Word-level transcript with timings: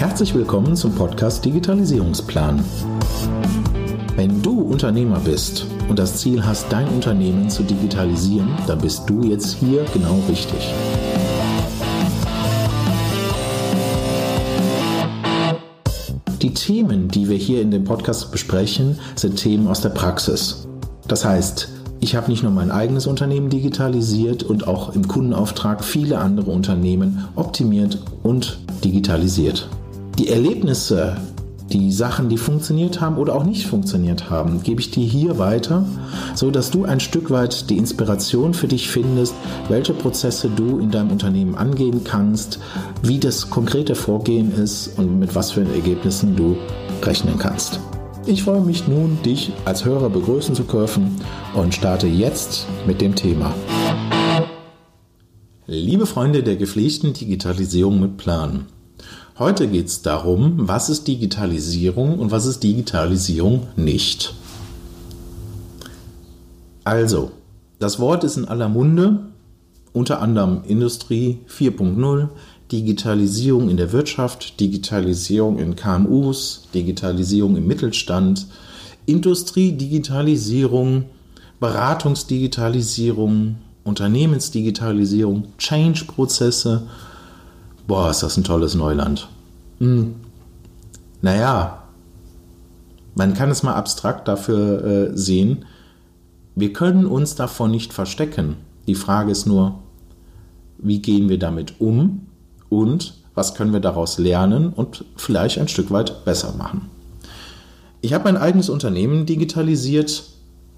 Herzlich 0.00 0.34
willkommen 0.34 0.76
zum 0.76 0.94
Podcast 0.94 1.44
Digitalisierungsplan. 1.44 2.64
Wenn 4.16 4.40
du 4.40 4.62
Unternehmer 4.62 5.20
bist 5.20 5.66
und 5.90 5.98
das 5.98 6.16
Ziel 6.16 6.42
hast, 6.42 6.72
dein 6.72 6.88
Unternehmen 6.88 7.50
zu 7.50 7.62
digitalisieren, 7.62 8.48
dann 8.66 8.80
bist 8.80 9.02
du 9.10 9.24
jetzt 9.24 9.52
hier 9.56 9.84
genau 9.92 10.18
richtig. 10.26 10.72
Die 16.40 16.54
Themen, 16.54 17.08
die 17.08 17.28
wir 17.28 17.36
hier 17.36 17.60
in 17.60 17.70
dem 17.70 17.84
Podcast 17.84 18.32
besprechen, 18.32 18.98
sind 19.16 19.36
Themen 19.36 19.68
aus 19.68 19.82
der 19.82 19.90
Praxis. 19.90 20.66
Das 21.08 21.26
heißt, 21.26 21.68
ich 22.00 22.16
habe 22.16 22.30
nicht 22.30 22.42
nur 22.42 22.52
mein 22.52 22.70
eigenes 22.70 23.06
Unternehmen 23.06 23.50
digitalisiert 23.50 24.44
und 24.44 24.66
auch 24.66 24.94
im 24.94 25.06
Kundenauftrag 25.06 25.84
viele 25.84 26.16
andere 26.16 26.50
Unternehmen 26.50 27.28
optimiert 27.36 27.98
und 28.22 28.60
digitalisiert. 28.82 29.68
Die 30.20 30.28
Erlebnisse, 30.28 31.16
die 31.72 31.90
Sachen, 31.90 32.28
die 32.28 32.36
funktioniert 32.36 33.00
haben 33.00 33.16
oder 33.16 33.34
auch 33.34 33.42
nicht 33.42 33.66
funktioniert 33.66 34.28
haben, 34.28 34.62
gebe 34.62 34.78
ich 34.82 34.90
dir 34.90 35.06
hier 35.06 35.38
weiter, 35.38 35.86
so 36.34 36.50
dass 36.50 36.70
du 36.70 36.84
ein 36.84 37.00
Stück 37.00 37.30
weit 37.30 37.70
die 37.70 37.78
Inspiration 37.78 38.52
für 38.52 38.68
dich 38.68 38.90
findest, 38.90 39.34
welche 39.70 39.94
Prozesse 39.94 40.50
du 40.54 40.78
in 40.78 40.90
deinem 40.90 41.10
Unternehmen 41.10 41.54
angehen 41.54 42.04
kannst, 42.04 42.60
wie 43.02 43.18
das 43.18 43.48
konkrete 43.48 43.94
Vorgehen 43.94 44.52
ist 44.54 44.98
und 44.98 45.18
mit 45.18 45.34
was 45.34 45.52
für 45.52 45.62
Ergebnissen 45.62 46.36
du 46.36 46.54
rechnen 47.02 47.38
kannst. 47.38 47.80
Ich 48.26 48.42
freue 48.42 48.60
mich 48.60 48.86
nun, 48.88 49.22
dich 49.24 49.52
als 49.64 49.86
Hörer 49.86 50.10
begrüßen 50.10 50.54
zu 50.54 50.64
dürfen 50.64 51.16
und 51.54 51.74
starte 51.74 52.06
jetzt 52.06 52.66
mit 52.86 53.00
dem 53.00 53.14
Thema. 53.14 53.54
Liebe 55.66 56.04
Freunde 56.04 56.42
der 56.42 56.56
gepflegten 56.56 57.14
Digitalisierung 57.14 57.98
mit 58.00 58.18
Plan. 58.18 58.66
Heute 59.40 59.66
geht 59.68 59.86
es 59.86 60.02
darum, 60.02 60.68
was 60.68 60.90
ist 60.90 61.08
Digitalisierung 61.08 62.18
und 62.18 62.30
was 62.30 62.44
ist 62.44 62.62
Digitalisierung 62.62 63.68
nicht. 63.74 64.34
Also, 66.84 67.30
das 67.78 67.98
Wort 67.98 68.22
ist 68.22 68.36
in 68.36 68.44
aller 68.44 68.68
Munde, 68.68 69.20
unter 69.94 70.20
anderem 70.20 70.60
Industrie 70.68 71.38
4.0, 71.48 72.28
Digitalisierung 72.70 73.70
in 73.70 73.78
der 73.78 73.92
Wirtschaft, 73.92 74.60
Digitalisierung 74.60 75.58
in 75.58 75.74
KMUs, 75.74 76.68
Digitalisierung 76.74 77.56
im 77.56 77.66
Mittelstand, 77.66 78.46
Industriedigitalisierung, 79.06 81.06
Beratungsdigitalisierung, 81.60 83.56
Unternehmensdigitalisierung, 83.84 85.44
Change-Prozesse, 85.56 86.82
Boah, 87.86 88.10
ist 88.10 88.22
das 88.22 88.36
ein 88.36 88.44
tolles 88.44 88.74
Neuland. 88.74 89.28
Hm. 89.78 90.14
Naja, 91.22 91.82
man 93.14 93.34
kann 93.34 93.50
es 93.50 93.62
mal 93.62 93.74
abstrakt 93.74 94.28
dafür 94.28 94.84
äh, 94.84 95.16
sehen. 95.16 95.64
Wir 96.54 96.72
können 96.72 97.06
uns 97.06 97.34
davon 97.34 97.70
nicht 97.70 97.92
verstecken. 97.92 98.56
Die 98.86 98.94
Frage 98.94 99.30
ist 99.30 99.46
nur, 99.46 99.80
wie 100.78 101.00
gehen 101.00 101.28
wir 101.28 101.38
damit 101.38 101.80
um 101.80 102.26
und 102.68 103.14
was 103.34 103.54
können 103.54 103.72
wir 103.72 103.80
daraus 103.80 104.18
lernen 104.18 104.72
und 104.72 105.04
vielleicht 105.16 105.58
ein 105.58 105.68
Stück 105.68 105.90
weit 105.90 106.24
besser 106.24 106.54
machen. 106.56 106.90
Ich 108.00 108.12
habe 108.14 108.24
mein 108.24 108.36
eigenes 108.36 108.68
Unternehmen 108.68 109.26
digitalisiert, 109.26 110.24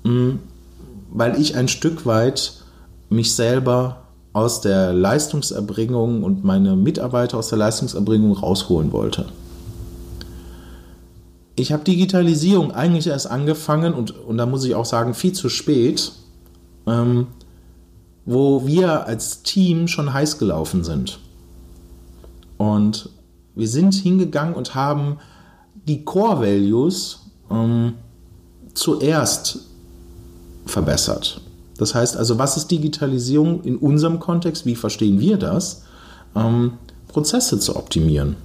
hm, 0.05 0.41
weil 1.11 1.41
ich 1.41 1.57
ein 1.57 1.69
Stück 1.69 2.07
weit 2.07 2.65
mich 3.09 3.35
selber 3.35 4.02
aus 4.33 4.61
der 4.61 4.93
Leistungserbringung 4.93 6.23
und 6.23 6.45
meine 6.45 6.77
Mitarbeiter 6.77 7.39
aus 7.39 7.49
der 7.49 7.59
Leistungserbringung 7.59 8.33
rausholen 8.33 8.93
wollte. 8.93 9.27
Ich 11.55 11.73
habe 11.73 11.85
Digitalisierung 11.85 12.73
eigentlich 12.73 13.07
erst 13.07 13.31
angefangen 13.31 13.93
und, 13.93 14.11
und 14.11 14.39
da 14.39 14.47
muss 14.47 14.65
ich 14.65 14.75
auch 14.75 14.87
sagen, 14.87 15.13
viel 15.13 15.33
zu 15.33 15.51
spät, 15.51 16.13
ähm, 16.87 17.27
wo 18.25 18.67
wir 18.67 19.07
als 19.07 19.43
Team 19.43 19.87
schon 19.87 20.13
heiß 20.13 20.39
gelaufen 20.39 20.83
sind. 20.83 21.19
Und 22.57 23.11
wir 23.55 23.69
sind 23.69 23.95
hingegangen 23.95 24.55
und 24.55 24.75
haben 24.75 25.19
die 25.87 26.05
Core 26.05 26.41
Values 26.41 27.21
ähm, 27.51 27.95
zuerst 28.73 29.61
verbessert. 30.65 31.41
Das 31.83 31.97
heißt 31.97 32.17
also, 32.17 32.39
was 32.39 32.57
ist 32.57 32.71
Digitalisierung 32.71 33.65
in 33.65 33.77
unserem 33.77 34.21
Kontext? 34.21 34.67
Wie 34.67 34.77
verstehen 34.77 35.19
wir 35.19 35.37
das? 35.37 35.83
Ähm, 36.37 36.75
Prozesse 37.09 37.59
zu 37.59 37.75
optimieren. 37.75 38.37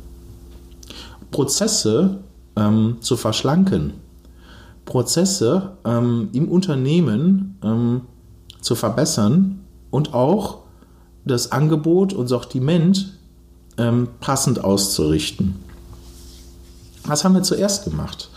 Prozesse 1.30 2.18
ähm, 2.56 2.98
zu 3.00 3.16
verschlanken. 3.16 3.94
Prozesse 4.86 5.74
ähm, 5.86 6.30
im 6.34 6.50
Unternehmen 6.50 7.60
ähm, 7.64 8.02
zu 8.60 8.74
verbessern 8.74 9.60
und 9.92 10.16
auch 10.16 10.62
das 11.24 11.52
Angebot 11.52 12.14
und 12.14 12.28
Sortiment 12.28 13.14
ähm, 13.78 14.08
passend 14.20 14.64
auszurichten. 14.64 15.60
Was 17.06 17.24
haben 17.24 17.36
wir 17.36 17.44
zuerst 17.44 17.84
gemacht? 17.84 18.32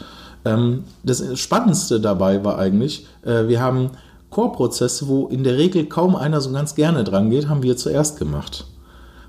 Ähm, 0.45 0.85
das 1.03 1.39
Spannendste 1.41 2.01
dabei 2.01 2.45
war 2.45 2.59
eigentlich, 2.59 3.07
äh, 3.23 3.49
wir 3.49 3.63
haben 3.63 3.93
Core-Prozesse, 4.31 5.09
wo 5.09 5.27
in 5.27 5.45
der 5.45 5.59
Regel 5.59 5.87
kaum 5.87 6.17
einer 6.17 6.41
so 6.41 6.53
ganz 6.53 6.75
gerne 6.75 7.05
dran 7.05 7.31
geht, 7.31 7.49
haben 7.49 7.63
wir 7.63 7.77
zuerst 7.77 8.19
gemacht. 8.19 8.67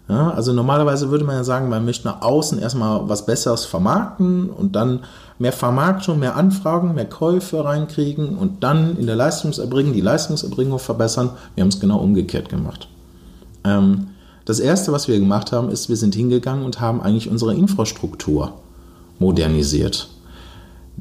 Ja, 0.07 0.31
also 0.31 0.51
normalerweise 0.51 1.09
würde 1.09 1.23
man 1.23 1.35
ja 1.37 1.43
sagen, 1.43 1.69
man 1.69 1.85
möchte 1.85 2.07
nach 2.07 2.21
außen 2.21 2.59
erstmal 2.59 3.07
was 3.07 3.25
Besseres 3.25 3.65
vermarkten 3.65 4.49
und 4.49 4.75
dann 4.75 5.01
mehr 5.39 5.53
Vermarktung, 5.53 6.19
mehr 6.19 6.35
Anfragen, 6.35 6.93
mehr 6.95 7.07
Käufe 7.07 7.63
reinkriegen 7.63 8.37
und 8.37 8.63
dann 8.63 8.97
in 8.97 9.05
der 9.05 9.15
Leistungserbringung 9.15 9.93
die 9.93 10.01
Leistungserbringung 10.01 10.79
verbessern. 10.79 11.31
Wir 11.55 11.61
haben 11.61 11.69
es 11.69 11.79
genau 11.79 11.99
umgekehrt 11.99 12.49
gemacht. 12.49 12.89
Ähm, 13.63 14.07
das 14.45 14.59
erste, 14.59 14.91
was 14.91 15.07
wir 15.07 15.19
gemacht 15.19 15.51
haben, 15.51 15.69
ist, 15.69 15.87
wir 15.87 15.97
sind 15.97 16.13
hingegangen 16.13 16.65
und 16.65 16.81
haben 16.81 17.01
eigentlich 17.01 17.29
unsere 17.29 17.55
Infrastruktur 17.55 18.53
modernisiert. 19.17 20.09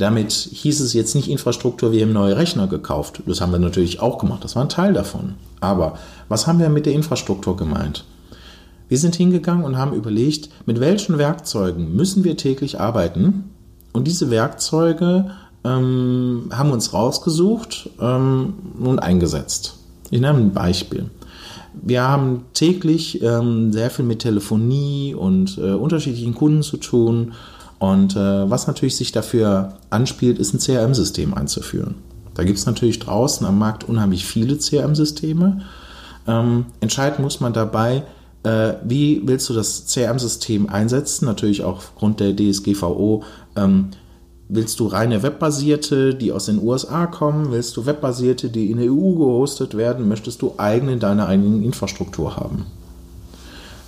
Damit 0.00 0.32
hieß 0.32 0.80
es 0.80 0.94
jetzt 0.94 1.14
nicht 1.14 1.28
Infrastruktur, 1.28 1.92
wir 1.92 2.00
haben 2.00 2.14
neue 2.14 2.34
Rechner 2.34 2.66
gekauft. 2.66 3.22
Das 3.26 3.42
haben 3.42 3.52
wir 3.52 3.58
natürlich 3.58 4.00
auch 4.00 4.16
gemacht, 4.16 4.42
das 4.42 4.56
war 4.56 4.62
ein 4.62 4.70
Teil 4.70 4.94
davon. 4.94 5.34
Aber 5.60 5.98
was 6.30 6.46
haben 6.46 6.58
wir 6.58 6.70
mit 6.70 6.86
der 6.86 6.94
Infrastruktur 6.94 7.54
gemeint? 7.54 8.06
Wir 8.88 8.96
sind 8.96 9.14
hingegangen 9.14 9.62
und 9.62 9.76
haben 9.76 9.92
überlegt, 9.92 10.48
mit 10.64 10.80
welchen 10.80 11.18
Werkzeugen 11.18 11.94
müssen 11.94 12.24
wir 12.24 12.38
täglich 12.38 12.80
arbeiten. 12.80 13.50
Und 13.92 14.06
diese 14.06 14.30
Werkzeuge 14.30 15.32
ähm, 15.64 16.48
haben 16.50 16.70
uns 16.70 16.94
rausgesucht 16.94 17.90
ähm, 18.00 18.54
und 18.80 19.00
eingesetzt. 19.00 19.76
Ich 20.10 20.22
nehme 20.22 20.38
ein 20.38 20.54
Beispiel. 20.54 21.10
Wir 21.74 22.08
haben 22.08 22.44
täglich 22.54 23.22
ähm, 23.22 23.70
sehr 23.70 23.90
viel 23.90 24.06
mit 24.06 24.20
Telefonie 24.20 25.14
und 25.14 25.58
äh, 25.58 25.72
unterschiedlichen 25.72 26.34
Kunden 26.34 26.62
zu 26.62 26.78
tun 26.78 27.34
und 27.80 28.14
äh, 28.14 28.50
was 28.50 28.66
natürlich 28.66 28.94
sich 28.94 29.10
dafür 29.10 29.78
anspielt, 29.88 30.38
ist 30.38 30.52
ein 30.52 30.60
CRM-System 30.60 31.32
einzuführen. 31.32 31.94
Da 32.34 32.44
gibt 32.44 32.58
es 32.58 32.66
natürlich 32.66 32.98
draußen 32.98 33.46
am 33.46 33.58
Markt 33.58 33.88
unheimlich 33.88 34.26
viele 34.26 34.58
CRM-Systeme. 34.58 35.62
Ähm, 36.28 36.66
entscheiden 36.80 37.24
muss 37.24 37.40
man 37.40 37.54
dabei, 37.54 38.02
äh, 38.42 38.74
wie 38.84 39.22
willst 39.24 39.48
du 39.48 39.54
das 39.54 39.86
CRM-System 39.86 40.68
einsetzen? 40.68 41.24
Natürlich 41.24 41.64
auch 41.64 41.78
aufgrund 41.78 42.20
der 42.20 42.36
DSGVO. 42.36 43.24
Ähm, 43.56 43.88
willst 44.50 44.78
du 44.78 44.86
reine 44.86 45.22
webbasierte, 45.22 46.14
die 46.14 46.32
aus 46.32 46.46
den 46.46 46.62
USA 46.62 47.06
kommen? 47.06 47.50
Willst 47.50 47.78
du 47.78 47.86
webbasierte, 47.86 48.50
die 48.50 48.70
in 48.70 48.76
der 48.76 48.92
EU 48.92 49.14
gehostet 49.14 49.74
werden? 49.74 50.06
Möchtest 50.06 50.42
du 50.42 50.52
eigene 50.58 50.92
in 50.92 51.00
deiner 51.00 51.28
eigenen 51.28 51.62
Infrastruktur 51.62 52.36
haben? 52.36 52.66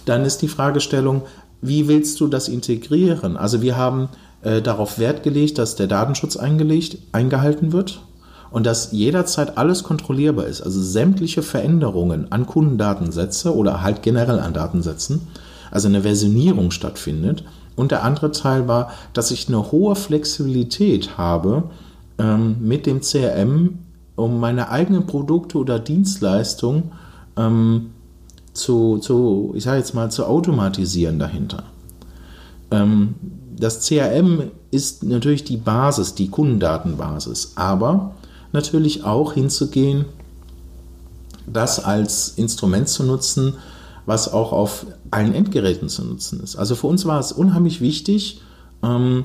Dann 0.07 0.25
ist 0.25 0.39
die 0.39 0.49
Fragestellung, 0.49 1.23
wie 1.63 1.89
willst 1.89 2.21
du 2.21 2.27
das 2.27 2.49
integrieren? 2.49 3.37
Also 3.37 3.63
wir 3.63 3.77
haben 3.77 4.09
äh, 4.43 4.61
darauf 4.61 4.99
Wert 4.99 5.23
gelegt, 5.23 5.57
dass 5.59 5.77
der 5.77 5.87
Datenschutz 5.87 6.37
eingelegt, 6.37 6.99
eingehalten 7.13 7.73
wird 7.73 8.03
und 8.51 8.67
dass 8.67 8.93
jederzeit 8.93 9.57
alles 9.57 9.85
kontrollierbar 9.85 10.47
ist. 10.47 10.61
Also 10.61 10.83
sämtliche 10.83 11.43
Veränderungen 11.43 12.31
an 12.31 12.47
Kundendatensätze 12.47 13.55
oder 13.55 13.81
halt 13.81 14.03
generell 14.03 14.41
an 14.41 14.53
Datensätzen, 14.53 15.23
also 15.71 15.89
eine 15.89 16.03
Versionierung 16.03 16.73
stattfindet. 16.73 17.45
Und 17.77 17.93
der 17.93 18.03
andere 18.03 18.33
Teil 18.33 18.69
war, 18.69 18.91
dass 19.15 19.31
ich 19.31 19.49
eine 19.49 19.73
hohe 19.73 19.95
Flexibilität 19.95 21.17
habe 21.17 21.63
ähm, 22.19 22.57
mit 22.61 22.85
dem 22.85 23.01
CRM, 23.01 23.79
um 24.17 24.41
meine 24.41 24.69
eigenen 24.69 25.07
Produkte 25.07 25.57
oder 25.57 25.79
Dienstleistungen 25.79 26.93
ähm, 27.39 27.92
zu, 28.53 28.99
zu 28.99 29.53
ich 29.55 29.65
sage 29.65 29.79
jetzt 29.79 29.95
mal, 29.95 30.11
zu 30.11 30.27
automatisieren 30.27 31.19
dahinter. 31.19 31.65
Ähm, 32.71 33.15
das 33.57 33.87
CRM 33.87 34.51
ist 34.71 35.05
natürlich 35.05 35.45
die 35.45 35.57
Basis, 35.57 36.15
die 36.15 36.29
Kundendatenbasis, 36.29 37.53
aber 37.55 38.15
natürlich 38.53 39.05
auch 39.05 39.35
hinzugehen, 39.35 40.07
das 41.47 41.85
als 41.85 42.35
Instrument 42.37 42.89
zu 42.89 43.05
nutzen, 43.05 43.55
was 44.07 44.33
auch 44.33 44.53
auf 44.53 44.87
allen 45.11 45.35
Endgeräten 45.35 45.89
zu 45.89 46.05
nutzen 46.05 46.41
ist. 46.41 46.57
Also 46.57 46.75
für 46.75 46.87
uns 46.87 47.05
war 47.05 47.21
es 47.21 47.33
unheimlich 47.33 47.81
wichtig, 47.81 48.41
ähm, 48.83 49.25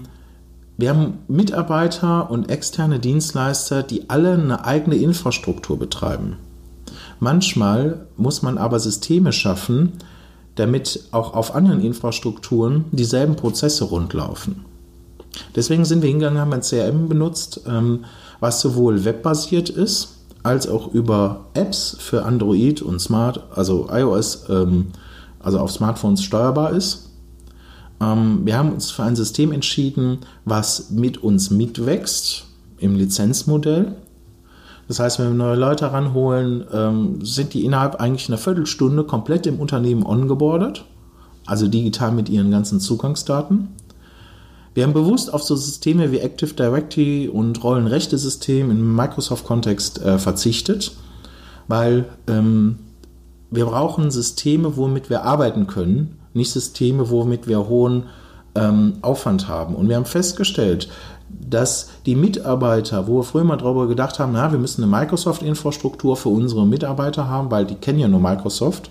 wir 0.79 0.89
haben 0.91 1.17
Mitarbeiter 1.27 2.29
und 2.29 2.51
externe 2.51 2.99
Dienstleister, 2.99 3.81
die 3.81 4.11
alle 4.11 4.33
eine 4.33 4.63
eigene 4.63 4.95
Infrastruktur 4.95 5.79
betreiben. 5.79 6.37
Manchmal 7.19 8.07
muss 8.15 8.41
man 8.41 8.57
aber 8.57 8.79
Systeme 8.79 9.31
schaffen, 9.31 9.93
damit 10.55 11.03
auch 11.11 11.33
auf 11.33 11.55
anderen 11.55 11.81
Infrastrukturen 11.81 12.85
dieselben 12.91 13.35
Prozesse 13.35 13.85
rundlaufen. 13.85 14.65
Deswegen 15.55 15.85
sind 15.85 16.01
wir 16.01 16.09
hingegangen, 16.09 16.39
haben 16.39 16.53
ein 16.53 16.61
CRM 16.61 17.09
benutzt, 17.09 17.61
ähm, 17.67 18.05
was 18.39 18.61
sowohl 18.61 19.05
webbasiert 19.05 19.69
ist, 19.69 20.17
als 20.43 20.67
auch 20.67 20.93
über 20.93 21.45
Apps 21.53 21.95
für 21.99 22.23
Android 22.23 22.81
und 22.81 22.99
Smart, 22.99 23.43
also 23.53 23.87
iOS, 23.91 24.45
ähm, 24.49 24.87
also 25.39 25.59
auf 25.59 25.71
Smartphones 25.71 26.23
steuerbar 26.23 26.71
ist. 26.71 27.09
Ähm, 27.99 28.41
wir 28.45 28.57
haben 28.57 28.71
uns 28.71 28.91
für 28.91 29.03
ein 29.03 29.15
System 29.15 29.51
entschieden, 29.51 30.19
was 30.45 30.91
mit 30.91 31.17
uns 31.23 31.51
mitwächst 31.51 32.45
im 32.79 32.95
Lizenzmodell. 32.95 33.95
Das 34.87 34.99
heißt, 34.99 35.19
wenn 35.19 35.27
wir 35.27 35.33
neue 35.33 35.55
Leute 35.55 35.91
ranholen, 35.91 36.65
ähm, 36.71 37.23
sind 37.23 37.53
die 37.53 37.65
innerhalb 37.65 37.95
eigentlich 37.95 38.29
einer 38.29 38.37
Viertelstunde 38.37 39.03
komplett 39.03 39.45
im 39.45 39.59
Unternehmen 39.59 40.05
ongeboardet, 40.05 40.85
also 41.45 41.67
digital 41.67 42.11
mit 42.11 42.29
ihren 42.29 42.51
ganzen 42.51 42.79
Zugangsdaten. 42.79 43.69
Wir 44.73 44.83
haben 44.83 44.93
bewusst 44.93 45.33
auf 45.33 45.43
so 45.43 45.55
Systeme 45.55 46.11
wie 46.11 46.19
Active 46.19 46.53
Directory 46.53 47.27
und 47.27 47.63
Rollenrechte-System 47.63 48.69
im 48.69 48.95
Microsoft-Kontext 48.95 50.01
äh, 50.01 50.19
verzichtet, 50.19 50.95
weil 51.67 52.05
ähm, 52.27 52.77
wir 53.49 53.65
brauchen 53.65 54.11
Systeme, 54.11 54.77
womit 54.77 55.09
wir 55.09 55.23
arbeiten 55.23 55.67
können, 55.67 56.19
nicht 56.33 56.51
Systeme, 56.51 57.09
womit 57.09 57.47
wir 57.47 57.67
hohen 57.67 58.03
ähm, 58.55 58.93
Aufwand 59.01 59.47
haben. 59.47 59.75
Und 59.75 59.89
wir 59.89 59.95
haben 59.95 60.05
festgestellt, 60.05 60.89
dass 61.29 61.89
die 62.05 62.15
Mitarbeiter, 62.15 63.07
wo 63.07 63.17
wir 63.17 63.23
früher 63.23 63.43
mal 63.43 63.57
darüber 63.57 63.87
gedacht 63.87 64.19
haben, 64.19 64.33
na, 64.33 64.51
wir 64.51 64.59
müssen 64.59 64.83
eine 64.83 64.91
Microsoft-Infrastruktur 64.91 66.15
für 66.15 66.29
unsere 66.29 66.65
Mitarbeiter 66.65 67.27
haben, 67.27 67.51
weil 67.51 67.65
die 67.65 67.75
kennen 67.75 67.99
ja 67.99 68.07
nur 68.07 68.19
Microsoft 68.19 68.89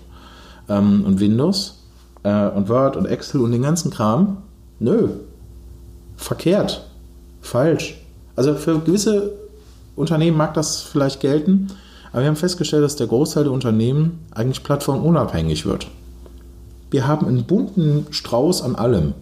ähm, 0.69 1.03
und 1.05 1.19
Windows 1.19 1.79
äh, 2.23 2.47
und 2.49 2.69
Word 2.69 2.95
und 2.95 3.05
Excel 3.05 3.41
und 3.41 3.51
den 3.51 3.61
ganzen 3.61 3.91
Kram. 3.91 4.37
Nö, 4.79 5.09
verkehrt, 6.15 6.87
falsch. 7.41 7.99
Also 8.35 8.53
für 8.55 8.79
gewisse 8.79 9.33
Unternehmen 9.95 10.37
mag 10.37 10.53
das 10.53 10.81
vielleicht 10.81 11.19
gelten, 11.21 11.67
aber 12.11 12.21
wir 12.21 12.27
haben 12.27 12.35
festgestellt, 12.35 12.83
dass 12.83 12.95
der 12.95 13.07
Großteil 13.07 13.45
der 13.45 13.53
Unternehmen 13.53 14.19
eigentlich 14.31 14.63
plattformunabhängig 14.63 15.65
wird. 15.65 15.87
Wir 16.89 17.07
haben 17.07 17.27
einen 17.27 17.43
bunten 17.43 18.07
Strauß 18.11 18.61
an 18.61 18.75
allem. 18.75 19.13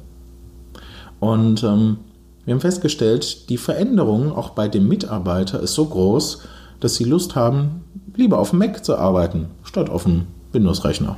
Und 1.19 1.63
ähm, 1.63 1.97
wir 2.45 2.53
haben 2.53 2.61
festgestellt, 2.61 3.49
die 3.49 3.57
Veränderung 3.57 4.31
auch 4.31 4.51
bei 4.51 4.67
dem 4.67 4.87
Mitarbeiter 4.87 5.59
ist 5.59 5.73
so 5.73 5.85
groß, 5.85 6.43
dass 6.79 6.95
sie 6.95 7.03
Lust 7.03 7.35
haben, 7.35 7.83
lieber 8.15 8.39
auf 8.39 8.51
dem 8.51 8.59
Mac 8.59 8.85
zu 8.85 8.95
arbeiten, 8.97 9.47
statt 9.63 9.89
auf 9.89 10.03
dem 10.03 10.27
Windows-Rechner. 10.51 11.17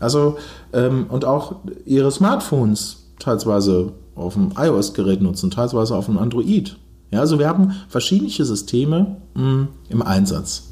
Also, 0.00 0.36
ähm, 0.72 1.06
und 1.08 1.24
auch 1.24 1.56
ihre 1.84 2.10
Smartphones 2.10 3.04
teilweise 3.20 3.92
auf 4.16 4.34
dem 4.34 4.50
iOS-Gerät 4.56 5.22
nutzen, 5.22 5.50
teilweise 5.50 5.94
auf 5.94 6.06
dem 6.06 6.18
Android. 6.18 6.76
Ja, 7.12 7.20
also 7.20 7.38
wir 7.38 7.48
haben 7.48 7.72
verschiedene 7.88 8.30
Systeme 8.30 9.16
mh, 9.34 9.42
hm, 9.42 9.68
im 9.90 10.02
Einsatz. 10.02 10.70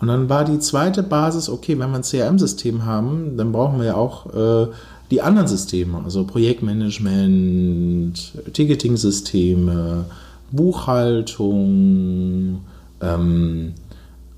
Und 0.00 0.08
dann 0.08 0.28
war 0.28 0.44
die 0.44 0.58
zweite 0.58 1.04
Basis, 1.04 1.48
okay, 1.48 1.78
wenn 1.78 1.90
wir 1.90 1.96
ein 1.96 2.02
CRM-System 2.02 2.84
haben, 2.84 3.36
dann 3.36 3.52
brauchen 3.52 3.78
wir 3.78 3.86
ja 3.86 3.94
auch 3.94 4.26
äh, 4.34 4.66
die 5.12 5.20
anderen 5.20 5.46
Systeme, 5.46 6.00
also 6.02 6.24
Projektmanagement, 6.24 8.32
Ticketing-Systeme, 8.54 10.06
Buchhaltung, 10.50 12.60
ähm, 13.02 13.74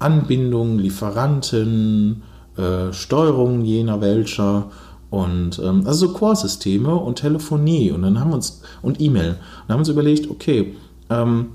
Anbindung, 0.00 0.80
Lieferanten, 0.80 2.22
äh, 2.56 2.92
Steuerung 2.92 3.64
jener 3.64 4.00
welcher 4.00 4.72
und 5.10 5.60
ähm, 5.60 5.84
also 5.86 6.08
so 6.08 6.12
Core-Systeme 6.12 6.92
und 6.92 7.20
Telefonie 7.20 7.92
und 7.92 8.02
dann 8.02 8.18
haben 8.18 8.30
wir 8.30 8.34
uns 8.34 8.62
und 8.82 9.00
E-Mail. 9.00 9.28
Und 9.28 9.68
haben 9.68 9.68
wir 9.68 9.78
uns 9.78 9.88
überlegt, 9.88 10.28
okay, 10.28 10.74
ähm, 11.08 11.50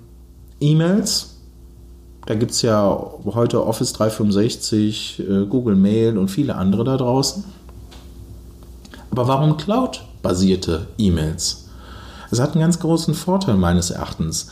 E-Mails, 0.61 1.35
da 2.25 2.35
gibt 2.35 2.51
es 2.51 2.61
ja 2.61 2.97
heute 3.25 3.67
Office 3.67 3.91
365, 3.91 5.19
äh, 5.19 5.45
Google 5.45 5.75
Mail 5.75 6.17
und 6.17 6.29
viele 6.29 6.55
andere 6.55 6.85
da 6.85 6.95
draußen. 6.95 7.58
Aber 9.11 9.27
warum 9.27 9.57
Cloud-basierte 9.57 10.87
E-Mails? 10.97 11.69
Es 12.31 12.39
hat 12.39 12.51
einen 12.51 12.61
ganz 12.61 12.79
großen 12.79 13.13
Vorteil 13.13 13.55
meines 13.55 13.89
Erachtens. 13.89 14.49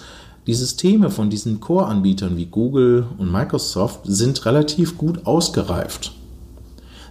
Die 0.48 0.54
Systeme 0.54 1.09
von 1.09 1.30
diesen 1.30 1.59
Core-Anbietern 1.59 2.38
wie 2.38 2.45
Google 2.45 3.06
und 3.18 3.31
Microsoft 3.31 4.01
sind 4.06 4.45
relativ 4.45 4.98
gut 4.98 5.25
ausgereift. 5.25 6.13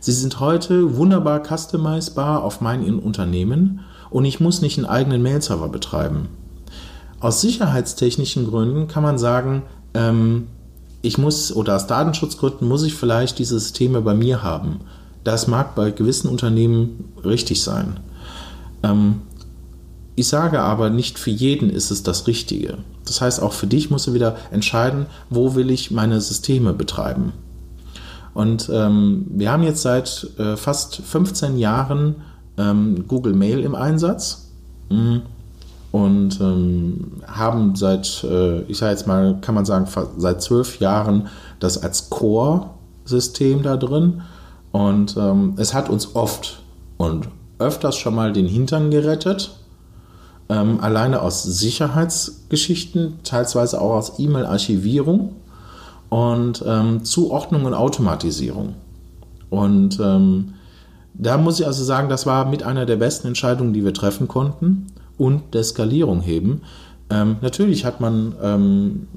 Sie 0.01 0.13
sind 0.13 0.41
heute 0.41 0.97
wunderbar 0.97 1.43
customizbar 1.45 2.43
auf 2.43 2.61
mein 2.61 2.99
Unternehmen 2.99 3.81
und 4.11 4.25
ich 4.25 4.41
muss 4.41 4.63
nicht 4.63 4.79
einen 4.79 4.87
eigenen 4.87 5.23
Mail-Server 5.23 5.69
betreiben. 5.69 6.29
Aus 7.21 7.41
sicherheitstechnischen 7.41 8.47
Gründen 8.47 8.89
kann 8.89 9.03
man 9.03 9.19
sagen, 9.19 9.63
ähm, 9.95 10.49
ich 11.03 11.19
muss 11.19 11.55
oder 11.55 11.77
aus 11.77 11.87
Datenschutzgründen 11.87 12.69
muss 12.69 12.83
ich 12.83 12.95
vielleicht 12.95 13.39
diese 13.39 13.59
Systeme 13.59 14.01
bei 14.01 14.15
mir 14.15 14.43
haben. 14.43 14.81
Das 15.26 15.49
mag 15.49 15.75
bei 15.75 15.90
gewissen 15.90 16.28
Unternehmen 16.28 17.12
richtig 17.25 17.61
sein. 17.61 17.99
Ähm, 18.84 19.23
ich 20.14 20.28
sage 20.28 20.61
aber, 20.61 20.88
nicht 20.88 21.19
für 21.19 21.32
jeden 21.32 21.69
ist 21.69 21.90
es 21.90 22.05
das 22.05 22.28
Richtige. 22.28 22.78
Das 23.05 23.20
heißt, 23.20 23.43
auch 23.43 23.52
für 23.52 23.67
dich 23.67 23.90
musst 23.90 24.06
du 24.06 24.14
wieder 24.14 24.37
entscheiden, 24.52 25.06
wo 25.28 25.56
will 25.56 25.73
ich 25.73 25.90
meine 25.90 26.20
Systeme 26.20 26.73
betreiben. 26.73 27.32
Und 28.34 28.70
ähm, 28.73 29.26
wir 29.28 29.50
haben 29.50 29.64
jetzt 29.64 29.82
seit 29.82 30.31
äh, 30.38 30.56
fast 30.56 30.94
15 30.94 31.58
Jahren 31.58 32.14
ähm, 32.56 33.08
Google 33.08 33.34
Mail 33.34 33.58
im 33.64 33.75
Einsatz 33.75 34.52
mhm. 34.90 35.23
und 35.90 36.40
ähm, 36.40 37.23
haben 37.26 37.75
seit, 37.75 38.23
äh, 38.23 38.61
ich 38.69 38.78
sage 38.78 38.93
jetzt 38.93 39.08
mal, 39.08 39.38
kann 39.40 39.56
man 39.56 39.64
sagen, 39.64 39.88
seit 40.19 40.40
zwölf 40.40 40.78
Jahren 40.78 41.26
das 41.58 41.82
als 41.82 42.11
Core-System 42.11 43.64
da 43.64 43.76
drin. 43.76 44.23
Und 44.76 45.17
ähm, 45.17 45.55
es 45.56 45.73
hat 45.73 45.88
uns 45.88 46.14
oft 46.14 46.61
und 46.99 47.28
öfters 47.58 47.97
schon 47.97 48.14
mal 48.14 48.35
den 48.35 48.47
Hintern 48.47 48.90
gerettet. 48.90 49.56
Ähm, 50.50 50.80
alleine 50.80 51.23
aus 51.23 51.45
Sicherheitsgeschichten, 51.45 53.21
teilweise 53.25 53.80
auch 53.80 53.95
aus 53.95 54.18
E-Mail-Archivierung 54.18 55.35
und 56.11 56.62
ähm, 56.66 57.04
Zuordnung 57.04 57.64
und 57.64 57.73
Automatisierung. 57.73 58.75
Und 59.49 59.99
ähm, 59.99 60.52
da 61.14 61.38
muss 61.38 61.59
ich 61.59 61.66
also 61.66 61.83
sagen, 61.83 62.11
das 62.11 62.26
war 62.26 62.45
mit 62.45 62.62
einer 62.62 62.85
der 62.85 62.97
besten 62.97 63.28
Entscheidungen, 63.28 63.73
die 63.73 63.83
wir 63.83 63.95
treffen 63.95 64.28
konnten 64.28 64.88
und 65.16 65.54
der 65.54 65.64
Skalierung 65.64 66.21
heben. 66.21 66.61
Ähm, 67.09 67.37
natürlich 67.40 67.87
hat 67.87 68.02
man 68.02 68.35
ähm, 68.42 69.09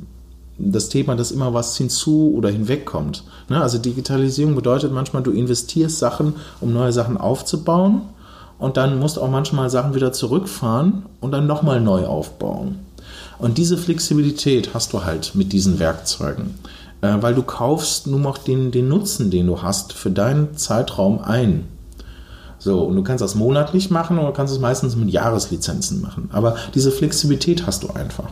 das 0.60 0.90
Thema, 0.90 1.16
dass 1.16 1.32
immer 1.32 1.54
was 1.54 1.76
hinzu 1.78 2.34
oder 2.36 2.50
hinwegkommt. 2.50 3.24
Ne? 3.48 3.62
Also 3.62 3.78
Digitalisierung 3.78 4.56
bedeutet 4.56 4.92
manchmal, 4.92 5.24
du 5.24 5.32
investierst 5.32 6.00
Sachen, 6.00 6.34
um 6.62 6.74
neue 6.74 6.92
Sachen 6.92 7.18
aufzubauen 7.18 8.02
und 8.58 8.78
dann 8.78 9.00
musst 9.00 9.18
auch 9.18 9.30
manchmal 9.30 9.70
Sachen 9.70 9.96
wieder 9.96 10.12
zurückfahren 10.12 11.04
und 11.22 11.32
dann 11.32 11.48
nochmal 11.48 11.82
neu 11.82 12.06
aufbauen. 12.06 12.80
Und 13.38 13.58
diese 13.58 13.78
Flexibilität 13.78 14.74
hast 14.74 14.94
du 14.94 15.06
halt 15.06 15.34
mit 15.34 15.54
diesen 15.54 15.80
Werkzeugen 15.80 16.56
äh, 17.02 17.16
weil 17.22 17.36
du 17.36 17.44
kaufst 17.44 18.08
nur 18.08 18.20
noch 18.20 18.38
den, 18.38 18.72
den 18.72 18.88
Nutzen, 18.88 19.32
den 19.32 19.48
du 19.48 19.62
hast, 19.62 19.94
für 19.94 20.12
deinen 20.12 20.58
Zeitraum 20.58 21.20
ein. 21.20 21.66
So, 22.58 22.82
und 22.84 22.96
du 22.96 23.04
kannst 23.04 23.22
das 23.24 23.36
monatlich 23.36 23.90
machen 23.90 24.20
oder 24.20 24.34
kannst 24.34 24.54
es 24.54 24.60
meistens 24.60 24.96
mit 24.96 25.10
Jahreslizenzen 25.10 26.02
machen. 26.02 26.30
Aber 26.34 26.58
diese 26.76 26.92
Flexibilität 26.92 27.66
hast 27.66 27.84
du 27.84 27.90
einfach. 27.92 28.30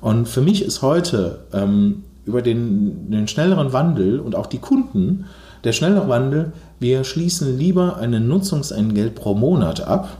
Und 0.00 0.28
für 0.28 0.40
mich 0.40 0.64
ist 0.64 0.82
heute 0.82 1.40
ähm, 1.52 2.04
über 2.24 2.42
den, 2.42 3.10
den 3.10 3.28
schnelleren 3.28 3.72
Wandel 3.72 4.20
und 4.20 4.34
auch 4.34 4.46
die 4.46 4.58
Kunden, 4.58 5.26
der 5.64 5.72
schnellere 5.72 6.08
Wandel, 6.08 6.52
wir 6.78 7.04
schließen 7.04 7.58
lieber 7.58 7.98
einen 7.98 8.28
Nutzungsentgelt 8.28 9.14
pro 9.14 9.34
Monat 9.34 9.82
ab 9.82 10.18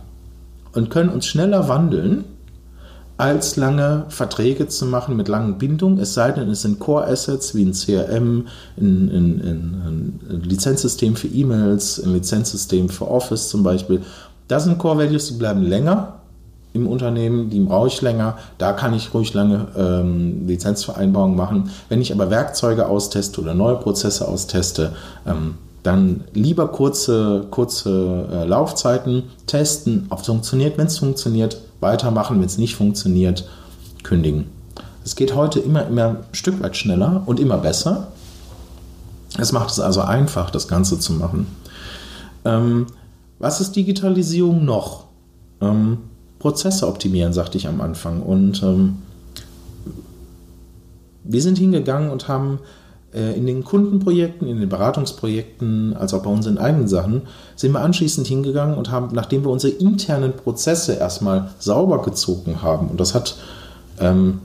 und 0.75 0.90
können 0.90 1.08
uns 1.08 1.26
schneller 1.26 1.68
wandeln 1.68 2.25
als 3.16 3.56
lange 3.56 4.06
Verträge 4.08 4.68
zu 4.68 4.87
machen 4.87 5.14
mit 5.16 5.28
langen 5.28 5.58
Bindungen, 5.58 5.99
es 5.99 6.14
sei 6.14 6.32
denn, 6.32 6.49
es 6.49 6.62
sind 6.62 6.78
Core-Assets 6.78 7.54
wie 7.54 7.64
ein 7.64 7.72
CRM, 7.72 8.46
ein, 8.78 9.08
ein, 9.08 9.40
ein, 9.44 10.20
ein 10.30 10.42
Lizenzsystem 10.42 11.16
für 11.16 11.28
E-Mails, 11.28 12.02
ein 12.02 12.14
Lizenzsystem 12.14 12.88
für 12.88 13.08
Office 13.10 13.50
zum 13.50 13.62
Beispiel. 13.62 14.00
Das 14.49 14.64
sind 14.64 14.78
Core-Values, 14.78 15.28
die 15.28 15.34
bleiben 15.34 15.62
länger 15.62 16.19
im 16.72 16.86
Unternehmen, 16.86 17.50
die 17.50 17.60
brauche 17.60 17.88
ich 17.88 18.00
länger. 18.00 18.38
Da 18.58 18.72
kann 18.72 18.94
ich 18.94 19.12
ruhig 19.12 19.34
lange 19.34 19.66
ähm, 19.76 20.46
Lizenzvereinbarungen 20.46 21.36
machen. 21.36 21.70
Wenn 21.88 22.00
ich 22.00 22.12
aber 22.12 22.30
Werkzeuge 22.30 22.86
austeste 22.86 23.40
oder 23.40 23.54
neue 23.54 23.76
Prozesse 23.76 24.28
austeste, 24.28 24.92
ähm, 25.26 25.54
dann 25.82 26.24
lieber 26.34 26.68
kurze, 26.68 27.46
kurze 27.50 28.26
äh, 28.30 28.44
Laufzeiten 28.44 29.24
testen, 29.46 30.06
ob 30.10 30.20
es 30.20 30.26
funktioniert. 30.26 30.78
Wenn 30.78 30.86
es 30.86 30.98
funktioniert, 30.98 31.60
weitermachen. 31.80 32.38
Wenn 32.38 32.46
es 32.46 32.58
nicht 32.58 32.76
funktioniert, 32.76 33.48
kündigen. 34.02 34.46
Es 35.04 35.16
geht 35.16 35.34
heute 35.34 35.58
immer, 35.60 35.86
immer 35.86 36.04
ein 36.04 36.16
Stück 36.32 36.62
weit 36.62 36.76
schneller 36.76 37.22
und 37.26 37.40
immer 37.40 37.56
besser. 37.58 38.08
Es 39.38 39.52
macht 39.52 39.70
es 39.70 39.80
also 39.80 40.02
einfach, 40.02 40.50
das 40.50 40.68
Ganze 40.68 40.98
zu 40.98 41.14
machen. 41.14 41.46
Ähm, 42.44 42.86
was 43.38 43.60
ist 43.60 43.74
Digitalisierung 43.74 44.64
noch? 44.64 45.04
Ähm, 45.60 45.98
Prozesse 46.40 46.88
optimieren, 46.88 47.32
sagte 47.32 47.59
ich 47.59 47.68
am 47.68 47.80
Anfang. 47.80 48.23
Und 48.23 48.62
ähm, 48.64 48.99
wir 51.23 51.42
sind 51.42 51.59
hingegangen 51.59 52.11
und 52.11 52.26
haben 52.26 52.59
äh, 53.14 53.37
in 53.37 53.47
den 53.47 53.62
Kundenprojekten, 53.62 54.49
in 54.49 54.59
den 54.59 54.68
Beratungsprojekten, 54.68 55.97
als 55.97 56.14
auch 56.14 56.23
bei 56.23 56.30
unseren 56.30 56.59
eigenen 56.59 56.88
Sachen, 56.88 57.23
sind 57.56 57.73
wir 57.73 57.80
anschließend 57.80 58.26
hingegangen 58.26 58.76
und 58.76 58.90
haben, 58.90 59.11
nachdem 59.12 59.44
wir 59.44 59.50
unsere 59.50 59.75
internen 59.75 60.32
Prozesse 60.32 60.94
erstmal 60.94 61.50
sauber 61.59 62.02
gezogen 62.02 62.62
haben, 62.62 62.88
und 62.88 62.99
das 62.99 63.14
hat 63.14 63.37
ähm, 64.00 64.40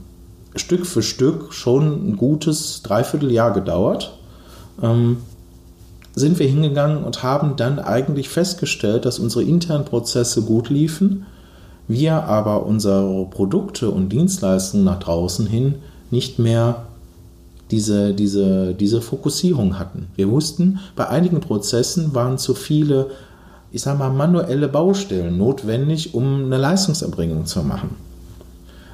Stück 0.55 0.85
für 0.85 1.01
Stück 1.01 1.53
schon 1.53 2.09
ein 2.09 2.17
gutes 2.17 2.81
Dreivierteljahr 2.83 3.51
gedauert, 3.53 4.17
ähm, 4.81 5.17
sind 6.13 6.39
wir 6.39 6.47
hingegangen 6.47 7.03
und 7.03 7.23
haben 7.23 7.57
dann 7.57 7.77
eigentlich 7.77 8.29
festgestellt, 8.29 9.05
dass 9.05 9.19
unsere 9.19 9.43
internen 9.43 9.85
Prozesse 9.85 10.41
gut 10.41 10.69
liefen, 10.69 11.25
wir 11.87 12.23
aber 12.23 12.65
unsere 12.65 13.25
Produkte 13.25 13.91
und 13.91 14.09
Dienstleistungen 14.09 14.85
nach 14.85 14.99
draußen 14.99 15.45
hin 15.45 15.75
nicht 16.11 16.39
mehr 16.39 16.83
diese, 17.71 18.13
diese, 18.13 18.73
diese 18.73 19.01
Fokussierung 19.01 19.79
hatten. 19.79 20.07
Wir 20.15 20.29
wussten, 20.29 20.79
bei 20.95 21.07
einigen 21.07 21.39
Prozessen 21.39 22.13
waren 22.13 22.37
zu 22.37 22.53
viele, 22.53 23.11
ich 23.71 23.81
sage 23.81 23.99
mal, 23.99 24.11
manuelle 24.11 24.67
Baustellen 24.67 25.37
notwendig, 25.37 26.13
um 26.13 26.45
eine 26.45 26.57
Leistungserbringung 26.57 27.45
zu 27.45 27.63
machen. 27.63 27.95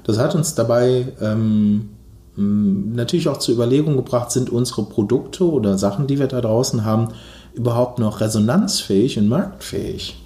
Das 0.03 0.17
hat 0.17 0.35
uns 0.35 0.55
dabei 0.55 1.07
ähm, 1.21 1.89
natürlich 2.35 3.27
auch 3.27 3.37
zur 3.37 3.55
Überlegung 3.55 3.97
gebracht, 3.97 4.31
sind 4.31 4.49
unsere 4.49 4.83
Produkte 4.83 5.49
oder 5.49 5.77
Sachen, 5.77 6.07
die 6.07 6.17
wir 6.17 6.27
da 6.27 6.41
draußen 6.41 6.85
haben, 6.85 7.09
überhaupt 7.53 7.99
noch 7.99 8.21
resonanzfähig 8.21 9.17
und 9.19 9.27
marktfähig? 9.27 10.17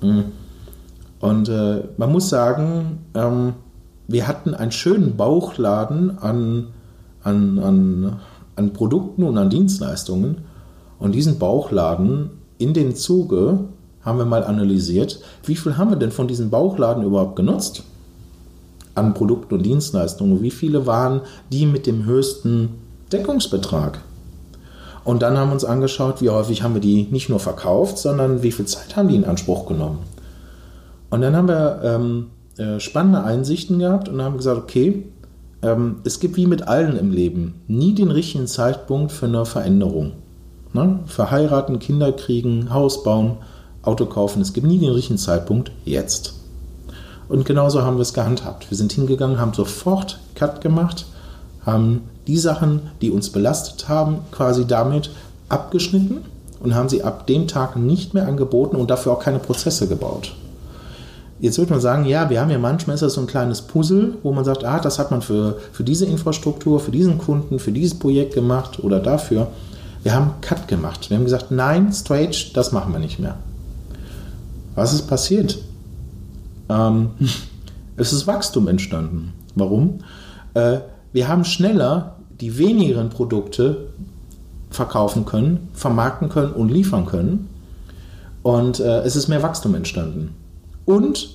Hm. 0.00 0.24
Und 1.22 1.48
äh, 1.48 1.84
man 1.96 2.12
muss 2.12 2.28
sagen, 2.28 2.98
ähm, 3.14 3.54
wir 4.08 4.28
hatten 4.28 4.54
einen 4.54 4.72
schönen 4.72 5.16
Bauchladen 5.16 6.18
an 6.18 6.66
an, 7.24 7.58
an, 7.58 8.20
an 8.56 8.72
Produkten 8.72 9.22
und 9.22 9.38
an 9.38 9.50
Dienstleistungen. 9.50 10.38
Und 10.98 11.14
diesen 11.14 11.38
Bauchladen 11.38 12.30
in 12.58 12.74
den 12.74 12.94
Zuge 12.94 13.60
haben 14.02 14.18
wir 14.18 14.24
mal 14.24 14.44
analysiert, 14.44 15.20
wie 15.44 15.56
viel 15.56 15.76
haben 15.76 15.90
wir 15.90 15.96
denn 15.96 16.12
von 16.12 16.28
diesem 16.28 16.50
Bauchladen 16.50 17.04
überhaupt 17.04 17.36
genutzt 17.36 17.84
an 18.94 19.14
Produkten 19.14 19.54
und 19.54 19.62
Dienstleistungen? 19.64 20.42
Wie 20.42 20.50
viele 20.50 20.86
waren 20.86 21.22
die 21.50 21.66
mit 21.66 21.86
dem 21.86 22.04
höchsten 22.04 22.70
Deckungsbetrag? 23.12 24.00
Und 25.04 25.22
dann 25.22 25.36
haben 25.36 25.48
wir 25.48 25.54
uns 25.54 25.64
angeschaut, 25.64 26.22
wie 26.22 26.30
häufig 26.30 26.62
haben 26.62 26.74
wir 26.74 26.80
die 26.80 27.08
nicht 27.10 27.28
nur 27.28 27.40
verkauft, 27.40 27.98
sondern 27.98 28.42
wie 28.42 28.52
viel 28.52 28.66
Zeit 28.66 28.96
haben 28.96 29.08
die 29.08 29.16
in 29.16 29.24
Anspruch 29.24 29.66
genommen. 29.66 29.98
Und 31.12 31.20
dann 31.20 31.36
haben 31.36 31.48
wir 31.48 31.80
ähm, 31.84 32.30
äh, 32.56 32.80
spannende 32.80 33.22
Einsichten 33.22 33.78
gehabt 33.78 34.08
und 34.08 34.22
haben 34.22 34.38
gesagt, 34.38 34.58
okay, 34.58 35.04
ähm, 35.60 35.96
es 36.04 36.20
gibt 36.20 36.38
wie 36.38 36.46
mit 36.46 36.68
allen 36.68 36.96
im 36.96 37.10
Leben 37.12 37.60
nie 37.68 37.94
den 37.94 38.10
richtigen 38.10 38.46
Zeitpunkt 38.46 39.12
für 39.12 39.26
eine 39.26 39.44
Veränderung. 39.44 40.12
Ne? 40.72 41.00
Verheiraten, 41.04 41.80
Kinder 41.80 42.12
kriegen, 42.12 42.72
Haus 42.72 43.02
bauen, 43.02 43.36
Auto 43.82 44.06
kaufen, 44.06 44.40
es 44.40 44.54
gibt 44.54 44.66
nie 44.66 44.78
den 44.78 44.88
richtigen 44.88 45.18
Zeitpunkt 45.18 45.70
jetzt. 45.84 46.32
Und 47.28 47.44
genauso 47.44 47.82
haben 47.82 47.98
wir 47.98 48.02
es 48.02 48.14
gehandhabt. 48.14 48.70
Wir 48.70 48.78
sind 48.78 48.92
hingegangen, 48.92 49.38
haben 49.38 49.52
sofort 49.52 50.18
Cut 50.34 50.62
gemacht, 50.62 51.04
haben 51.66 52.04
die 52.26 52.38
Sachen, 52.38 52.88
die 53.02 53.10
uns 53.10 53.28
belastet 53.28 53.86
haben, 53.86 54.20
quasi 54.30 54.66
damit 54.66 55.10
abgeschnitten 55.50 56.22
und 56.60 56.74
haben 56.74 56.88
sie 56.88 57.02
ab 57.02 57.26
dem 57.26 57.48
Tag 57.48 57.76
nicht 57.76 58.14
mehr 58.14 58.26
angeboten 58.26 58.76
und 58.76 58.90
dafür 58.90 59.12
auch 59.12 59.20
keine 59.20 59.40
Prozesse 59.40 59.88
gebaut. 59.88 60.32
Jetzt 61.42 61.58
würde 61.58 61.72
man 61.72 61.80
sagen, 61.80 62.04
ja, 62.04 62.30
wir 62.30 62.40
haben 62.40 62.50
ja 62.50 62.58
manchmal 62.58 62.94
ist 62.94 63.00
das 63.00 63.14
so 63.14 63.20
ein 63.20 63.26
kleines 63.26 63.62
Puzzle, 63.62 64.14
wo 64.22 64.30
man 64.32 64.44
sagt, 64.44 64.64
ah, 64.64 64.78
das 64.78 65.00
hat 65.00 65.10
man 65.10 65.22
für, 65.22 65.58
für 65.72 65.82
diese 65.82 66.06
Infrastruktur, 66.06 66.78
für 66.78 66.92
diesen 66.92 67.18
Kunden, 67.18 67.58
für 67.58 67.72
dieses 67.72 67.98
Projekt 67.98 68.34
gemacht 68.34 68.78
oder 68.84 69.00
dafür. 69.00 69.48
Wir 70.04 70.14
haben 70.14 70.34
Cut 70.40 70.68
gemacht. 70.68 71.10
Wir 71.10 71.16
haben 71.16 71.24
gesagt, 71.24 71.50
nein, 71.50 71.92
straight, 71.92 72.56
das 72.56 72.70
machen 72.70 72.92
wir 72.92 73.00
nicht 73.00 73.18
mehr. 73.18 73.34
Was 74.76 74.92
ist 74.92 75.08
passiert? 75.08 75.58
Ähm, 76.68 77.10
es 77.96 78.12
ist 78.12 78.28
Wachstum 78.28 78.68
entstanden. 78.68 79.32
Warum? 79.56 79.98
Äh, 80.54 80.78
wir 81.12 81.26
haben 81.26 81.44
schneller 81.44 82.18
die 82.40 82.56
wenigeren 82.56 83.10
Produkte 83.10 83.88
verkaufen 84.70 85.24
können, 85.24 85.70
vermarkten 85.72 86.28
können 86.28 86.52
und 86.52 86.68
liefern 86.68 87.04
können. 87.04 87.48
Und 88.44 88.78
äh, 88.78 89.00
es 89.00 89.16
ist 89.16 89.26
mehr 89.26 89.42
Wachstum 89.42 89.74
entstanden. 89.74 90.36
Und 90.84 91.30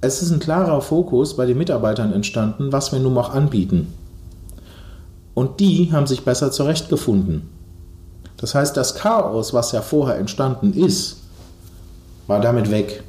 es 0.00 0.22
ist 0.22 0.30
ein 0.30 0.40
klarer 0.40 0.80
Fokus 0.80 1.36
bei 1.36 1.46
den 1.46 1.58
Mitarbeitern 1.58 2.12
entstanden, 2.12 2.72
was 2.72 2.92
wir 2.92 3.00
nun 3.00 3.14
noch 3.14 3.34
anbieten. 3.34 3.92
Und 5.34 5.60
die 5.60 5.90
haben 5.92 6.06
sich 6.06 6.24
besser 6.24 6.50
zurechtgefunden. 6.50 7.48
Das 8.36 8.54
heißt, 8.54 8.76
das 8.76 8.94
Chaos, 8.94 9.52
was 9.52 9.72
ja 9.72 9.82
vorher 9.82 10.16
entstanden 10.16 10.72
ist, 10.72 11.18
war 12.26 12.40
damit 12.40 12.70
weg. 12.70 13.02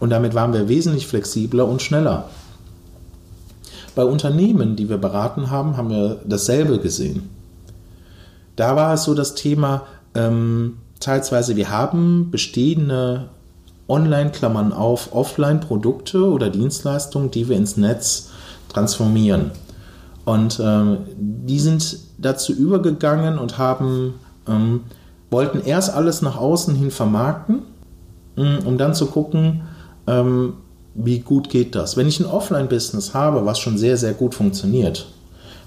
Und 0.00 0.10
damit 0.10 0.34
waren 0.34 0.52
wir 0.52 0.68
wesentlich 0.68 1.06
flexibler 1.06 1.66
und 1.66 1.80
schneller. 1.80 2.28
Bei 3.94 4.04
Unternehmen, 4.04 4.74
die 4.74 4.88
wir 4.88 4.98
beraten 4.98 5.50
haben, 5.50 5.76
haben 5.76 5.90
wir 5.90 6.20
dasselbe 6.24 6.78
gesehen. 6.78 7.28
Da 8.56 8.74
war 8.74 8.94
es 8.94 9.04
so 9.04 9.14
das 9.14 9.34
Thema, 9.34 9.82
ähm, 10.14 10.78
teilweise, 10.98 11.56
wir 11.56 11.70
haben 11.70 12.30
bestehende 12.30 13.28
Online-Klammern 13.88 14.72
auf 14.72 15.14
Offline-Produkte 15.14 16.30
oder 16.30 16.50
Dienstleistungen, 16.50 17.30
die 17.30 17.48
wir 17.48 17.56
ins 17.56 17.76
Netz 17.76 18.30
transformieren. 18.68 19.50
Und 20.24 20.60
ähm, 20.62 20.98
die 21.16 21.58
sind 21.58 21.98
dazu 22.18 22.52
übergegangen 22.52 23.38
und 23.38 23.58
haben, 23.58 24.14
ähm, 24.48 24.82
wollten 25.30 25.60
erst 25.64 25.92
alles 25.92 26.22
nach 26.22 26.36
außen 26.36 26.74
hin 26.74 26.90
vermarkten, 26.90 27.62
ähm, 28.36 28.58
um 28.64 28.78
dann 28.78 28.94
zu 28.94 29.06
gucken, 29.06 29.62
ähm, 30.06 30.54
wie 30.94 31.20
gut 31.20 31.48
geht 31.48 31.74
das. 31.74 31.96
Wenn 31.96 32.06
ich 32.06 32.20
ein 32.20 32.26
Offline-Business 32.26 33.14
habe, 33.14 33.44
was 33.46 33.58
schon 33.58 33.78
sehr, 33.78 33.96
sehr 33.96 34.12
gut 34.12 34.34
funktioniert, 34.34 35.06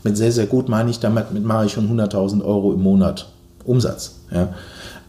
mit 0.04 0.16
sehr, 0.16 0.32
sehr 0.32 0.46
gut 0.46 0.70
meine 0.70 0.92
ich 0.92 1.00
damit, 1.00 1.34
mit 1.34 1.44
mache 1.44 1.66
ich 1.66 1.74
schon 1.74 1.90
100.000 1.90 2.46
Euro 2.46 2.74
im 2.74 2.82
Monat 2.82 3.28
Umsatz. 3.66 4.20
Ja, 4.32 4.50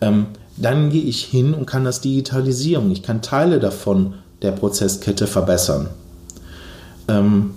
ähm, 0.01 0.27
dann 0.57 0.91
gehe 0.91 1.03
ich 1.03 1.25
hin 1.25 1.55
und 1.55 1.67
kann 1.67 1.85
das 1.85 2.01
digitalisieren. 2.01 2.91
Ich 2.91 3.03
kann 3.03 3.23
Teile 3.23 3.61
davon 3.61 4.15
der 4.43 4.53
Prozesskette 4.53 5.27
verbessern. 5.27 5.89
Ähm, 7.09 7.51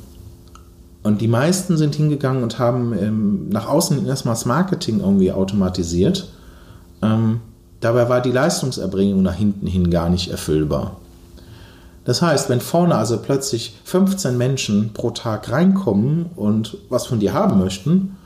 und 1.02 1.22
die 1.22 1.28
meisten 1.28 1.78
sind 1.78 1.96
hingegangen 1.96 2.44
und 2.44 2.60
haben 2.60 2.94
ähm, 2.94 3.50
nach 3.50 3.68
außen 3.68 4.06
erstmal 4.06 4.36
das 4.36 4.46
Marketing 4.46 5.00
irgendwie 5.00 5.32
automatisiert. 5.32 6.30
Ähm, 7.02 7.40
dabei 7.80 8.10
war 8.10 8.22
die 8.22 8.32
Leistungserbringung 8.32 9.22
nach 9.22 9.36
hinten 9.36 9.66
hin 9.66 9.90
gar 9.90 10.10
nicht 10.10 10.30
erfüllbar. 10.30 10.98
Das 12.04 12.22
heißt, 12.22 12.50
wenn 12.50 12.60
vorne 12.60 12.96
also 12.96 13.18
plötzlich 13.18 13.78
15 13.84 14.38
Menschen 14.38 14.92
pro 14.94 15.12
Tag 15.12 15.52
reinkommen 15.52 16.26
und 16.36 16.78
was 16.90 17.06
von 17.06 17.20
dir 17.20 17.34
haben 17.34 17.60
möchten, 17.60 18.18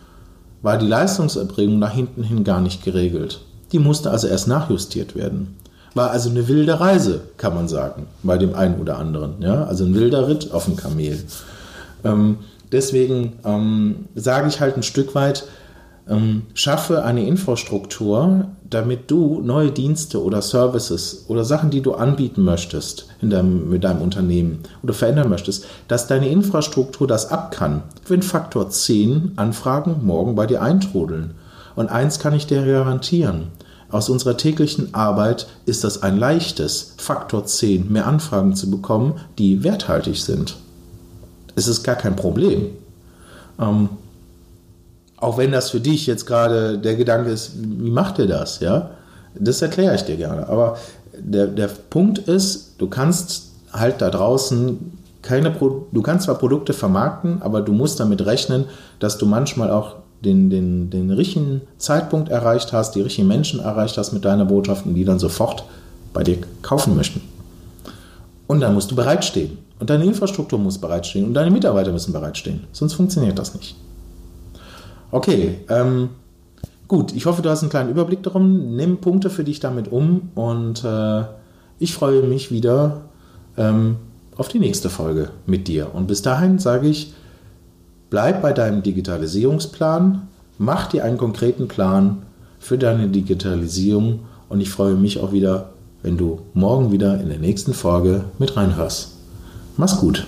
war 0.61 0.77
die 0.77 0.87
Leistungserbringung 0.87 1.79
nach 1.79 1.91
hinten 1.91 2.23
hin 2.23 2.43
gar 2.43 2.61
nicht 2.61 2.83
geregelt. 2.83 3.41
Die 3.73 3.79
musste 3.79 4.11
also 4.11 4.27
erst 4.27 4.47
nachjustiert 4.47 5.15
werden. 5.15 5.57
War 5.95 6.11
also 6.11 6.29
eine 6.29 6.47
wilde 6.47 6.79
Reise, 6.79 7.21
kann 7.37 7.53
man 7.53 7.67
sagen, 7.67 8.07
bei 8.23 8.37
dem 8.37 8.55
einen 8.55 8.79
oder 8.79 8.97
anderen. 8.97 9.41
Ja? 9.41 9.65
Also 9.65 9.83
ein 9.83 9.95
wilder 9.95 10.27
Ritt 10.27 10.51
auf 10.51 10.65
dem 10.65 10.75
Kamel. 10.75 11.23
Ähm, 12.03 12.37
deswegen 12.71 13.33
ähm, 13.43 14.05
sage 14.15 14.47
ich 14.47 14.59
halt 14.59 14.77
ein 14.77 14.83
Stück 14.83 15.15
weit, 15.15 15.45
ähm, 16.07 16.43
schaffe 16.53 17.03
eine 17.03 17.25
Infrastruktur, 17.25 18.47
damit 18.69 19.09
du 19.09 19.41
neue 19.41 19.71
Dienste 19.71 20.21
oder 20.21 20.41
Services 20.41 21.25
oder 21.27 21.45
Sachen, 21.45 21.69
die 21.69 21.81
du 21.81 21.93
anbieten 21.93 22.43
möchtest 22.43 23.07
in 23.21 23.29
deinem, 23.29 23.69
mit 23.69 23.83
deinem 23.83 24.01
Unternehmen 24.01 24.59
oder 24.81 24.93
verändern 24.93 25.29
möchtest, 25.29 25.65
dass 25.87 26.07
deine 26.07 26.27
Infrastruktur 26.27 27.07
das 27.07 27.31
ab 27.31 27.51
kann. 27.51 27.83
Wenn 28.07 28.21
Faktor 28.21 28.69
10 28.69 29.33
Anfragen 29.35 30.01
morgen 30.03 30.35
bei 30.35 30.45
dir 30.45 30.61
eintrudeln. 30.61 31.35
Und 31.75 31.89
eins 31.89 32.19
kann 32.19 32.33
ich 32.35 32.45
dir 32.45 32.63
garantieren. 32.65 33.47
Aus 33.93 34.09
unserer 34.09 34.37
täglichen 34.37 34.95
Arbeit 34.95 35.45
ist 35.67 35.83
das 35.83 36.01
ein 36.01 36.17
leichtes, 36.17 36.95
Faktor 36.97 37.45
10 37.45 37.91
mehr 37.91 38.07
Anfragen 38.07 38.55
zu 38.55 38.71
bekommen, 38.71 39.19
die 39.37 39.63
werthaltig 39.63 40.17
sind. 40.17 40.55
Es 41.55 41.67
ist 41.67 41.83
gar 41.83 41.95
kein 41.95 42.15
Problem. 42.15 42.69
Ähm, 43.59 43.89
Auch 45.17 45.37
wenn 45.37 45.51
das 45.51 45.69
für 45.69 45.79
dich 45.79 46.07
jetzt 46.07 46.25
gerade 46.25 46.79
der 46.79 46.95
Gedanke 46.95 47.29
ist, 47.29 47.51
wie 47.55 47.91
macht 47.91 48.17
ihr 48.17 48.25
das? 48.25 48.61
Ja, 48.61 48.89
das 49.35 49.61
erkläre 49.61 49.93
ich 49.93 50.01
dir 50.01 50.17
gerne. 50.17 50.49
Aber 50.49 50.77
der, 51.15 51.45
der 51.45 51.67
Punkt 51.67 52.17
ist, 52.17 52.73
du 52.79 52.87
kannst 52.87 53.51
halt 53.71 54.01
da 54.01 54.09
draußen 54.09 54.91
keine 55.21 55.51
Pro 55.51 55.85
du 55.91 56.01
kannst 56.01 56.25
zwar 56.25 56.39
Produkte 56.39 56.73
vermarkten, 56.73 57.43
aber 57.43 57.61
du 57.61 57.73
musst 57.73 57.99
damit 57.99 58.25
rechnen, 58.25 58.65
dass 58.99 59.19
du 59.19 59.27
manchmal 59.27 59.69
auch 59.69 59.97
den, 60.23 60.49
den, 60.49 60.89
den 60.89 61.11
richtigen 61.11 61.61
Zeitpunkt 61.77 62.29
erreicht 62.29 62.73
hast, 62.73 62.95
die 62.95 63.01
richtigen 63.01 63.27
Menschen 63.27 63.59
erreicht 63.59 63.97
hast 63.97 64.13
mit 64.13 64.25
deiner 64.25 64.45
Botschaft 64.45 64.85
und 64.85 64.95
die 64.95 65.05
dann 65.05 65.19
sofort 65.19 65.65
bei 66.13 66.23
dir 66.23 66.37
kaufen 66.61 66.95
möchten. 66.95 67.21
Und 68.47 68.61
dann 68.61 68.73
musst 68.73 68.91
du 68.91 68.95
bereitstehen. 68.95 69.57
Und 69.79 69.89
deine 69.89 70.05
Infrastruktur 70.05 70.59
muss 70.59 70.77
bereitstehen 70.77 71.25
und 71.25 71.33
deine 71.33 71.51
Mitarbeiter 71.51 71.91
müssen 71.91 72.13
bereitstehen. 72.13 72.61
Sonst 72.71 72.93
funktioniert 72.93 73.37
das 73.37 73.53
nicht. 73.53 73.75
Okay, 75.11 75.59
ähm, 75.69 76.09
gut. 76.87 77.13
Ich 77.13 77.25
hoffe, 77.25 77.41
du 77.41 77.49
hast 77.49 77.61
einen 77.61 77.69
kleinen 77.69 77.89
Überblick 77.89 78.23
darum. 78.23 78.75
Nimm 78.75 78.97
Punkte 78.97 79.29
für 79.29 79.43
dich 79.43 79.59
damit 79.59 79.91
um 79.91 80.29
und 80.35 80.83
äh, 80.85 81.23
ich 81.79 81.93
freue 81.93 82.21
mich 82.23 82.51
wieder 82.51 83.01
ähm, 83.57 83.97
auf 84.37 84.47
die 84.47 84.59
nächste 84.59 84.89
Folge 84.89 85.29
mit 85.45 85.67
dir. 85.67 85.93
Und 85.93 86.07
bis 86.07 86.21
dahin 86.21 86.59
sage 86.59 86.87
ich, 86.87 87.13
bleib 88.13 88.43
bei 88.43 88.53
deinem 88.53 88.83
Digitalisierungsplan, 88.83 90.27
mach 90.59 90.85
dir 90.85 91.03
einen 91.03 91.17
konkreten 91.17 91.67
Plan 91.67 92.17
für 92.59 92.77
deine 92.77 93.07
Digitalisierung 93.07 94.19
und 94.49 94.61
ich 94.61 94.69
freue 94.69 94.93
mich 94.93 95.19
auch 95.19 95.31
wieder, 95.31 95.71
wenn 96.03 96.15
du 96.15 96.41
morgen 96.53 96.91
wieder 96.91 97.19
in 97.19 97.29
der 97.29 97.39
nächsten 97.39 97.73
Folge 97.73 98.25
mit 98.37 98.55
reinhörst. 98.55 99.13
Mach's 99.77 99.97
gut. 99.97 100.27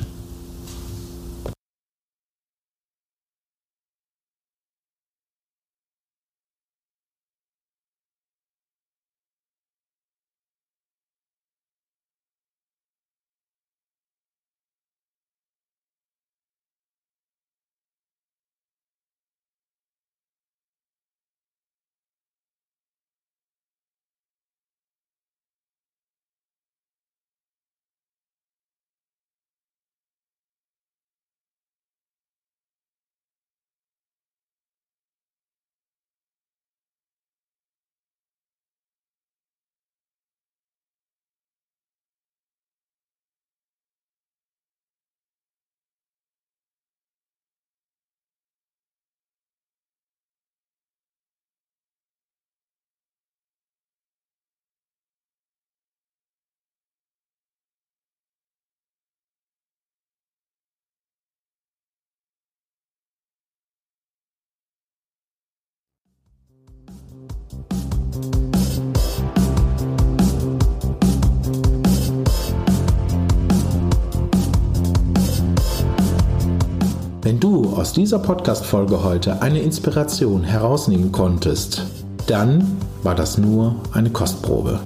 Aus 77.64 77.94
dieser 77.94 78.20
Podcast-Folge 78.20 79.02
heute 79.02 79.42
eine 79.42 79.60
Inspiration 79.60 80.44
herausnehmen 80.44 81.12
konntest, 81.14 81.84
dann 82.28 82.78
war 83.02 83.16
das 83.16 83.38
nur 83.38 83.76
eine 83.94 84.10
Kostprobe. 84.10 84.82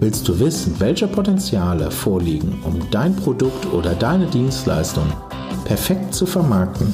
Willst 0.00 0.26
du 0.26 0.40
wissen, 0.40 0.74
welche 0.78 1.06
Potenziale 1.06 1.92
vorliegen, 1.92 2.58
um 2.64 2.80
dein 2.90 3.14
Produkt 3.14 3.72
oder 3.72 3.94
deine 3.94 4.26
Dienstleistung 4.26 5.04
perfekt 5.64 6.12
zu 6.12 6.26
vermarkten? 6.26 6.92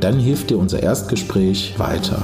Dann 0.00 0.18
hilft 0.18 0.50
dir 0.50 0.58
unser 0.58 0.82
Erstgespräch 0.82 1.78
weiter. 1.78 2.20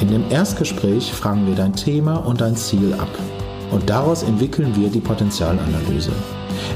In 0.00 0.08
dem 0.08 0.30
Erstgespräch 0.30 1.12
fragen 1.12 1.46
wir 1.48 1.56
dein 1.56 1.74
Thema 1.74 2.16
und 2.18 2.40
dein 2.40 2.54
Ziel 2.54 2.94
ab 2.94 3.10
und 3.72 3.90
daraus 3.90 4.22
entwickeln 4.22 4.76
wir 4.76 4.90
die 4.90 5.00
Potenzialanalyse. 5.00 6.12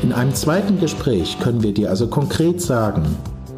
In 0.03 0.12
einem 0.12 0.35
zweiten 0.35 0.81
Gespräch 0.81 1.38
können 1.38 1.62
wir 1.62 1.73
dir 1.73 1.88
also 1.88 2.09
konkret 2.09 2.61
sagen, 2.61 3.05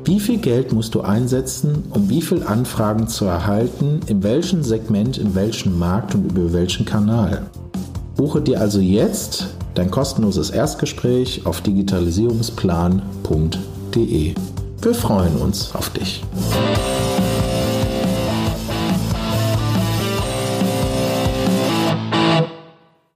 wie 0.07 0.21
viel 0.21 0.39
Geld 0.39 0.73
musst 0.73 0.95
du 0.95 1.01
einsetzen, 1.01 1.85
um 1.91 2.09
wie 2.11 2.21
viel 2.21 2.43
Anfragen 2.43 3.09
zu 3.09 3.25
erhalten, 3.25 4.01
in 4.07 4.23
welchem 4.23 4.63
Segment, 4.63 5.17
in 5.17 5.35
welchem 5.35 5.79
Markt 5.79 6.15
und 6.15 6.31
über 6.31 6.53
welchen 6.53 6.85
Kanal? 6.85 7.47
Buche 8.17 8.43
dir 8.43 8.61
also 8.61 8.81
jetzt 8.81 9.47
dein 9.75 9.91
kostenloses 9.91 10.51
Erstgespräch 10.51 11.47
auf 11.47 11.63
digitalisierungsplan.de. 11.63 14.35
Wir 14.83 14.95
freuen 14.95 15.37
uns 15.37 15.75
auf 15.75 15.89
dich. 15.91 16.23